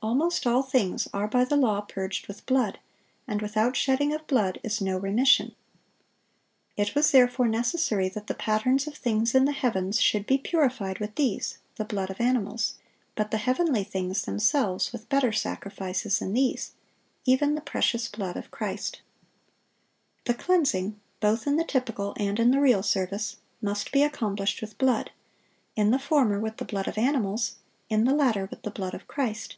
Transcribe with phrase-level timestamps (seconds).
[0.00, 2.78] "Almost all things are by the law purged with blood;
[3.26, 5.56] and without shedding of blood is no remission.
[6.76, 11.00] It was therefore necessary that the patterns of things in the heavens should be purified
[11.00, 12.74] with these [the blood of animals];
[13.16, 16.70] but the heavenly things themselves with better sacrifices than these,"(686)
[17.26, 19.02] even the precious blood of Christ.
[20.26, 24.78] The cleansing, both in the typical and in the real service, must be accomplished with
[24.78, 25.10] blood:
[25.74, 27.56] in the former, with the blood of animals;
[27.90, 29.56] in the latter, with the blood of Christ.